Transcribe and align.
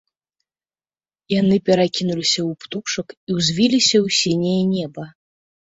Яны 1.39 1.55
перакінуліся 1.69 2.41
ў 2.49 2.59
птушак 2.65 3.07
і 3.27 3.31
ўзвіліся 3.39 3.97
ў 4.05 4.21
сіняе 4.23 4.61
неба. 4.77 5.03